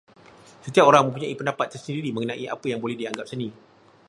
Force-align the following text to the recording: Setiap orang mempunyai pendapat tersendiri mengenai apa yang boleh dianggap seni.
Setiap 0.65 0.85
orang 0.89 1.03
mempunyai 1.05 1.29
pendapat 1.39 1.67
tersendiri 1.77 2.09
mengenai 2.13 2.45
apa 2.55 2.65
yang 2.71 2.79
boleh 2.83 2.97
dianggap 3.01 3.25
seni. 3.31 3.49